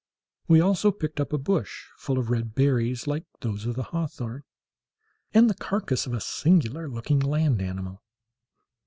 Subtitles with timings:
[0.47, 4.41] We also picked up a bush, full of red berries, like those of the hawthorn,
[5.31, 8.01] and the carcass of a singular looking land animal.